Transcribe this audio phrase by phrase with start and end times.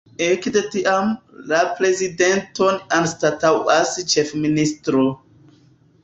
[0.25, 1.09] Ekde tiam,
[1.49, 5.05] la prezidenton anstataŭas ĉefministro.